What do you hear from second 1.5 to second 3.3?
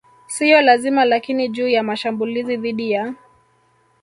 ya mashambulizi dhidi ya